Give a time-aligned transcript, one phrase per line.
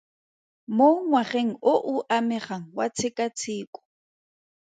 [0.75, 3.79] Mo ngwageng o o amegang wa tshekatsheko.